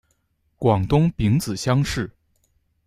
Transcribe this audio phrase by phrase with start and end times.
[0.57, 2.09] 广东丙子乡试。